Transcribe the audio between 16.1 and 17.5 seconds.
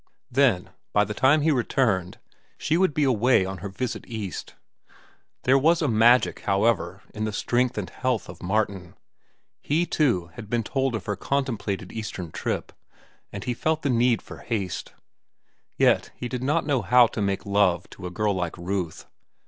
he did not know how to make